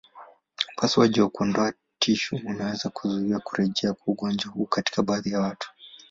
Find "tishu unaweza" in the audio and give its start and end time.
1.99-2.89